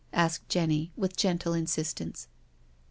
asked 0.13 0.49
Jenny, 0.49 0.91
with 0.97 1.15
gentle 1.15 1.53
insistence. 1.53 2.27